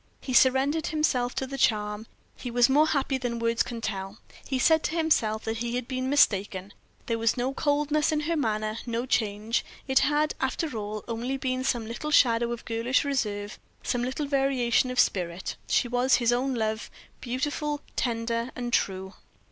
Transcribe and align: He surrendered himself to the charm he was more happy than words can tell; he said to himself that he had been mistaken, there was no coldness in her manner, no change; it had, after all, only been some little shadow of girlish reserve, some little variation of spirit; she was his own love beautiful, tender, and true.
He 0.19 0.33
surrendered 0.33 0.87
himself 0.87 1.35
to 1.35 1.45
the 1.45 1.59
charm 1.59 2.07
he 2.35 2.49
was 2.49 2.67
more 2.67 2.87
happy 2.87 3.19
than 3.19 3.37
words 3.37 3.61
can 3.61 3.81
tell; 3.81 4.17
he 4.47 4.57
said 4.57 4.81
to 4.85 4.95
himself 4.95 5.43
that 5.43 5.57
he 5.57 5.75
had 5.75 5.87
been 5.87 6.09
mistaken, 6.09 6.73
there 7.05 7.19
was 7.19 7.37
no 7.37 7.53
coldness 7.53 8.11
in 8.11 8.21
her 8.21 8.35
manner, 8.35 8.79
no 8.87 9.05
change; 9.05 9.63
it 9.87 9.99
had, 9.99 10.33
after 10.41 10.75
all, 10.75 11.03
only 11.07 11.37
been 11.37 11.63
some 11.63 11.85
little 11.85 12.09
shadow 12.09 12.51
of 12.51 12.65
girlish 12.65 13.05
reserve, 13.05 13.59
some 13.83 14.01
little 14.01 14.25
variation 14.25 14.89
of 14.89 14.99
spirit; 14.99 15.55
she 15.67 15.87
was 15.87 16.15
his 16.15 16.33
own 16.33 16.55
love 16.55 16.89
beautiful, 17.19 17.79
tender, 17.95 18.49
and 18.55 18.73
true. 18.73 19.13